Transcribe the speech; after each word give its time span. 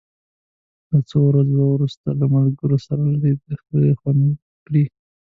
له 0.89 0.99
څو 1.09 1.19
ورځو 1.27 1.59
وروسته 1.73 2.07
له 2.19 2.25
ملګرو 2.35 2.77
سره 2.85 3.03
لیدو 3.21 3.53
ښه 3.63 3.77
خوند 3.99 4.21
وکړ. 4.31 4.75